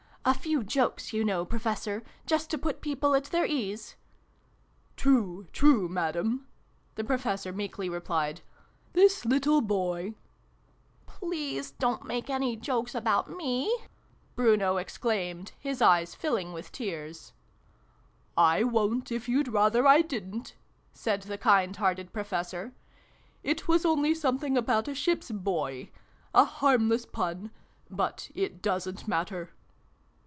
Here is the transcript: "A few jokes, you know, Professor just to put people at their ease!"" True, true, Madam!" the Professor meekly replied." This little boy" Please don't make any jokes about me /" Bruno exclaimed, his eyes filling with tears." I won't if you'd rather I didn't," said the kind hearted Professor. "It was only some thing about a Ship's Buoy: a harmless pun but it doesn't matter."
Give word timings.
"A 0.23 0.35
few 0.35 0.63
jokes, 0.63 1.13
you 1.13 1.23
know, 1.23 1.43
Professor 1.45 2.03
just 2.27 2.51
to 2.51 2.59
put 2.59 2.81
people 2.81 3.15
at 3.15 3.23
their 3.25 3.43
ease!"" 3.43 3.95
True, 4.95 5.47
true, 5.51 5.89
Madam!" 5.89 6.45
the 6.95 7.03
Professor 7.03 7.51
meekly 7.51 7.89
replied." 7.89 8.41
This 8.93 9.25
little 9.25 9.61
boy" 9.61 10.13
Please 11.07 11.71
don't 11.71 12.05
make 12.05 12.29
any 12.29 12.55
jokes 12.55 12.93
about 12.93 13.31
me 13.35 13.75
/" 14.05 14.13
Bruno 14.35 14.77
exclaimed, 14.77 15.53
his 15.59 15.81
eyes 15.81 16.13
filling 16.13 16.53
with 16.53 16.71
tears." 16.71 17.33
I 18.53 18.63
won't 18.63 19.11
if 19.11 19.27
you'd 19.27 19.47
rather 19.47 19.87
I 19.87 20.03
didn't," 20.03 20.53
said 20.93 21.23
the 21.23 21.37
kind 21.39 21.75
hearted 21.75 22.13
Professor. 22.13 22.73
"It 23.41 23.67
was 23.67 23.85
only 23.87 24.13
some 24.13 24.37
thing 24.37 24.55
about 24.55 24.87
a 24.87 24.93
Ship's 24.93 25.31
Buoy: 25.31 25.91
a 26.31 26.45
harmless 26.45 27.07
pun 27.07 27.49
but 27.89 28.29
it 28.35 28.61
doesn't 28.61 29.07
matter." 29.07 29.49